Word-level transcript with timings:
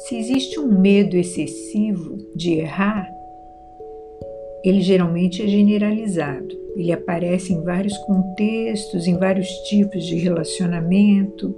Se 0.00 0.16
existe 0.16 0.58
um 0.58 0.80
medo 0.80 1.16
excessivo 1.16 2.16
de 2.34 2.54
errar, 2.54 3.06
ele 4.64 4.80
geralmente 4.80 5.42
é 5.42 5.46
generalizado. 5.46 6.58
Ele 6.76 6.92
aparece 6.92 7.52
em 7.52 7.62
vários 7.62 7.96
contextos, 7.98 9.06
em 9.06 9.16
vários 9.16 9.48
tipos 9.68 10.04
de 10.06 10.16
relacionamento 10.16 11.54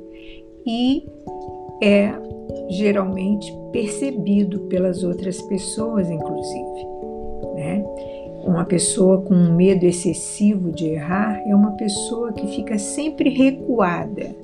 e 0.66 1.04
é 1.82 2.12
geralmente 2.68 3.52
percebido 3.70 4.60
pelas 4.62 5.04
outras 5.04 5.40
pessoas, 5.42 6.10
inclusive. 6.10 6.86
Né? 7.54 7.84
Uma 8.44 8.64
pessoa 8.64 9.22
com 9.22 9.34
um 9.34 9.54
medo 9.54 9.84
excessivo 9.84 10.72
de 10.72 10.88
errar 10.88 11.40
é 11.46 11.54
uma 11.54 11.72
pessoa 11.72 12.32
que 12.32 12.46
fica 12.48 12.76
sempre 12.78 13.30
recuada. 13.30 14.34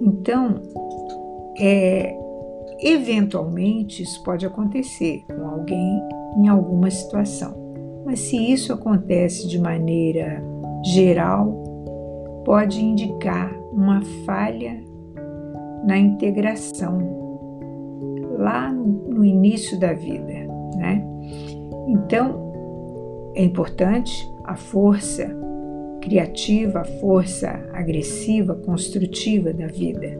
Então, 0.00 0.62
é, 1.60 2.21
eventualmente 2.82 4.02
isso 4.02 4.22
pode 4.22 4.44
acontecer 4.44 5.24
com 5.26 5.46
alguém 5.46 6.00
em 6.36 6.48
alguma 6.48 6.90
situação. 6.90 7.54
Mas 8.04 8.20
se 8.20 8.36
isso 8.36 8.72
acontece 8.72 9.48
de 9.48 9.58
maneira 9.58 10.42
geral, 10.84 11.52
pode 12.44 12.84
indicar 12.84 13.52
uma 13.72 14.02
falha 14.24 14.82
na 15.84 15.98
integração 15.98 16.98
lá 18.38 18.72
no, 18.72 19.24
início 19.24 19.78
da 19.78 19.92
vida, 19.92 20.32
né? 20.76 21.04
Então, 21.86 22.52
é 23.34 23.44
importante 23.44 24.28
a 24.44 24.56
força 24.56 25.30
criativa, 26.00 26.80
a 26.80 26.84
força 26.84 27.48
agressiva, 27.72 28.56
construtiva 28.56 29.52
da 29.52 29.68
vida 29.68 30.18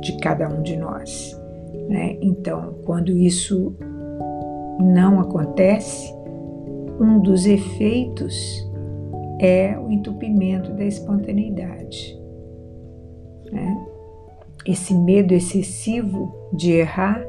de 0.00 0.16
cada 0.18 0.48
um 0.48 0.62
de 0.62 0.76
nós. 0.76 1.43
Né? 1.88 2.18
Então, 2.20 2.74
quando 2.84 3.12
isso 3.12 3.74
não 4.80 5.20
acontece, 5.20 6.12
um 7.00 7.20
dos 7.20 7.46
efeitos 7.46 8.34
é 9.40 9.78
o 9.78 9.90
entupimento 9.90 10.72
da 10.72 10.84
espontaneidade. 10.84 12.18
Né? 13.52 13.86
Esse 14.66 14.94
medo 14.94 15.34
excessivo 15.34 16.32
de 16.52 16.72
errar 16.72 17.24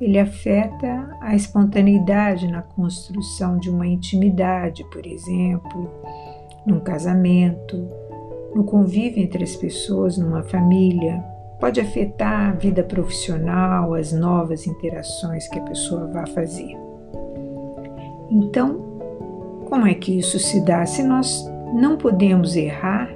ele 0.00 0.18
afeta 0.18 1.08
a 1.20 1.34
espontaneidade 1.34 2.46
na 2.48 2.62
construção 2.62 3.58
de 3.58 3.70
uma 3.70 3.86
intimidade, 3.86 4.84
por 4.90 5.06
exemplo, 5.06 5.90
num 6.66 6.80
casamento, 6.80 7.88
no 8.54 8.64
convívio 8.64 9.22
entre 9.22 9.42
as 9.42 9.56
pessoas 9.56 10.18
numa 10.18 10.42
família. 10.42 11.24
Pode 11.58 11.80
afetar 11.80 12.50
a 12.50 12.52
vida 12.52 12.82
profissional, 12.82 13.94
as 13.94 14.12
novas 14.12 14.66
interações 14.66 15.48
que 15.48 15.58
a 15.58 15.62
pessoa 15.62 16.06
vai 16.08 16.26
fazer. 16.26 16.76
Então, 18.30 18.78
como 19.68 19.86
é 19.86 19.94
que 19.94 20.18
isso 20.18 20.38
se 20.38 20.60
dá? 20.64 20.84
Se 20.84 21.02
nós 21.02 21.44
não 21.74 21.96
podemos 21.96 22.56
errar, 22.56 23.10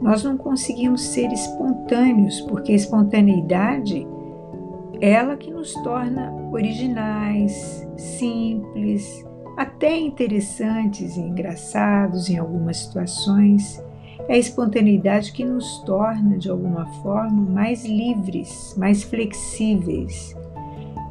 nós 0.00 0.24
não 0.24 0.36
conseguimos 0.36 1.02
ser 1.02 1.32
espontâneos, 1.32 2.40
porque 2.42 2.72
a 2.72 2.76
espontaneidade 2.76 4.06
ela 5.00 5.36
que 5.36 5.50
nos 5.50 5.74
torna 5.82 6.32
originais, 6.52 7.84
simples, 7.96 9.24
até 9.56 9.98
interessantes 9.98 11.16
e 11.16 11.20
engraçados 11.20 12.30
em 12.30 12.38
algumas 12.38 12.78
situações. 12.78 13.82
É 14.28 14.34
a 14.34 14.38
espontaneidade 14.38 15.32
que 15.32 15.44
nos 15.44 15.80
torna, 15.80 16.38
de 16.38 16.48
alguma 16.48 16.86
forma, 17.02 17.42
mais 17.42 17.84
livres, 17.84 18.74
mais 18.78 19.02
flexíveis. 19.02 20.36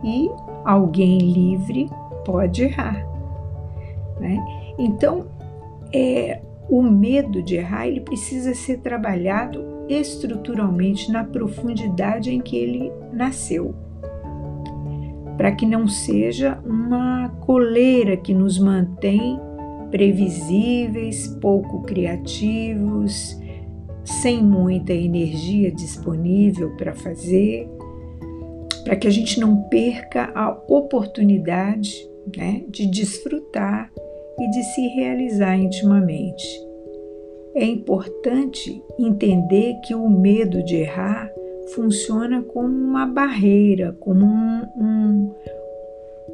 E 0.03 0.29
alguém 0.65 1.17
livre 1.19 1.89
pode 2.25 2.63
errar. 2.63 3.05
Né? 4.19 4.37
Então, 4.77 5.27
é, 5.93 6.41
o 6.69 6.81
medo 6.81 7.43
de 7.43 7.57
errar 7.57 7.87
ele 7.87 7.99
precisa 7.99 8.53
ser 8.53 8.77
trabalhado 8.79 9.71
estruturalmente 9.89 11.11
na 11.11 11.23
profundidade 11.23 12.31
em 12.31 12.39
que 12.39 12.55
ele 12.55 12.91
nasceu, 13.11 13.75
para 15.35 15.51
que 15.51 15.65
não 15.65 15.87
seja 15.87 16.59
uma 16.65 17.29
coleira 17.41 18.15
que 18.15 18.33
nos 18.33 18.57
mantém 18.57 19.39
previsíveis, 19.91 21.27
pouco 21.41 21.83
criativos, 21.83 23.37
sem 24.03 24.41
muita 24.41 24.93
energia 24.93 25.71
disponível 25.71 26.75
para 26.77 26.93
fazer, 26.93 27.69
para 28.83 28.95
que 28.95 29.07
a 29.07 29.11
gente 29.11 29.39
não 29.39 29.63
perca 29.63 30.31
a 30.33 30.49
oportunidade 30.67 32.09
né, 32.35 32.63
de 32.69 32.87
desfrutar 32.87 33.91
e 34.39 34.49
de 34.49 34.63
se 34.63 34.87
realizar 34.87 35.55
intimamente. 35.55 36.47
É 37.53 37.65
importante 37.65 38.81
entender 38.97 39.75
que 39.83 39.93
o 39.93 40.09
medo 40.09 40.63
de 40.63 40.77
errar 40.77 41.29
funciona 41.75 42.41
como 42.41 42.67
uma 42.67 43.05
barreira, 43.05 43.95
como 43.99 44.25
um, 44.25 44.61
um, 44.77 45.35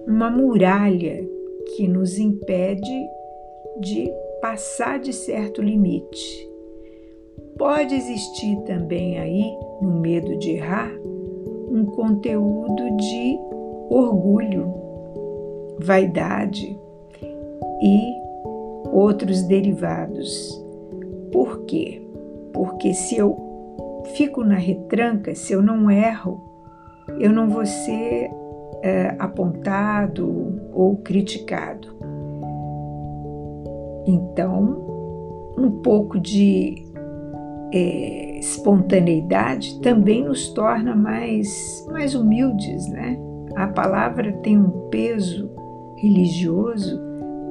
uma 0.07 0.29
muralha 0.29 1.27
que 1.75 1.87
nos 1.87 2.17
impede 2.17 3.16
de 3.79 4.11
passar 4.41 4.99
de 4.99 5.13
certo 5.13 5.61
limite. 5.61 6.49
Pode 7.57 7.95
existir 7.95 8.57
também 8.61 9.17
aí, 9.19 9.57
no 9.81 9.99
medo 9.99 10.37
de 10.37 10.51
errar, 10.51 10.91
um 11.71 11.85
conteúdo 11.85 12.95
de 12.97 13.37
orgulho, 13.89 14.73
vaidade 15.79 16.77
e 17.81 18.13
outros 18.91 19.43
derivados 19.43 20.67
por 21.31 21.65
quê? 21.65 22.01
Porque 22.53 22.93
se 22.93 23.17
eu 23.17 23.37
fico 24.15 24.43
na 24.43 24.55
retranca, 24.55 25.35
se 25.35 25.53
eu 25.53 25.61
não 25.61 25.91
erro, 25.91 26.41
eu 27.19 27.31
não 27.31 27.49
vou 27.49 27.65
ser 27.65 28.29
é, 28.81 29.15
apontado 29.19 30.59
ou 30.73 30.97
criticado. 30.97 31.96
Então, 34.07 35.53
um 35.57 35.69
pouco 35.83 36.19
de 36.19 36.83
é, 37.73 38.39
espontaneidade 38.39 39.79
também 39.81 40.23
nos 40.23 40.49
torna 40.53 40.95
mais, 40.95 41.85
mais 41.91 42.15
humildes, 42.15 42.87
né? 42.89 43.19
A 43.55 43.67
palavra 43.67 44.31
tem 44.43 44.57
um 44.57 44.89
peso 44.89 45.51
religioso 45.97 47.07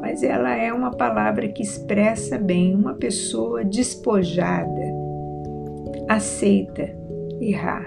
mas 0.06 0.22
ela 0.22 0.54
é 0.54 0.72
uma 0.72 0.92
palavra 0.92 1.48
que 1.48 1.62
expressa 1.62 2.38
bem 2.38 2.76
uma 2.76 2.94
pessoa 2.94 3.64
despojada, 3.64 4.94
aceita 6.08 6.88
errar, 7.40 7.86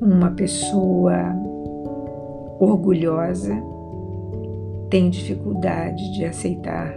uma 0.00 0.30
pessoa 0.30 1.36
orgulhosa 2.58 3.54
tem 4.88 5.10
dificuldade 5.10 6.14
de 6.14 6.24
aceitar 6.24 6.94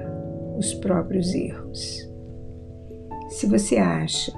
os 0.58 0.74
próprios 0.74 1.34
erros. 1.34 2.10
Se 3.30 3.48
você 3.48 3.78
acha 3.78 4.32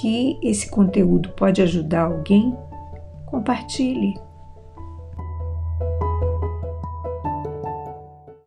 que 0.00 0.38
esse 0.42 0.68
conteúdo 0.70 1.30
pode 1.30 1.62
ajudar 1.62 2.06
alguém, 2.06 2.56
compartilhe 3.26 4.14